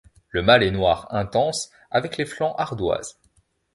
[0.31, 3.19] Le mâle est noir intense, avec les flancs ardoise.